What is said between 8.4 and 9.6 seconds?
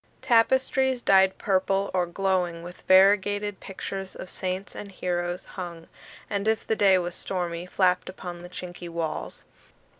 the chinky walls.